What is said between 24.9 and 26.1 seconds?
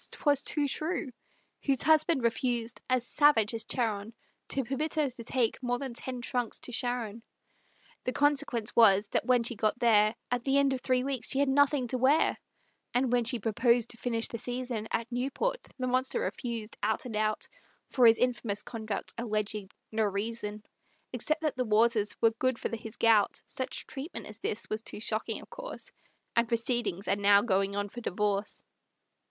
shocking, of course,